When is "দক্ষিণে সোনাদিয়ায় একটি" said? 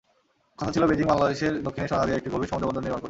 1.65-2.29